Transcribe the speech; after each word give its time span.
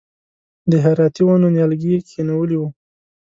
د 0.71 0.73
هراتي 0.85 1.21
ونو 1.25 1.47
نیالګي 1.55 1.89
یې 1.93 1.99
کښېنولي 2.05 2.57
و. 2.59 2.63